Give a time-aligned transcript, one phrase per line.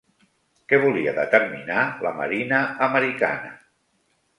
[0.73, 3.59] Què volia determinar la marina americana?